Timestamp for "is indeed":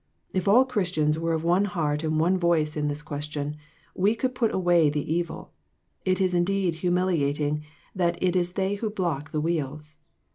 6.19-6.77